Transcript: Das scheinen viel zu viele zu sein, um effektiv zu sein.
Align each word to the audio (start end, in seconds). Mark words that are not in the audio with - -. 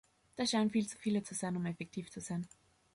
Das 0.35 0.49
scheinen 0.49 0.71
viel 0.71 0.87
zu 0.87 0.97
viele 0.97 1.21
zu 1.21 1.35
sein, 1.35 1.55
um 1.55 1.67
effektiv 1.67 2.09
zu 2.09 2.21
sein. 2.21 2.47